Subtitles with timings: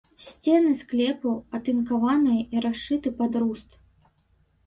[0.27, 3.77] Сцены склепу атынкаваныя і расшыты пад руст.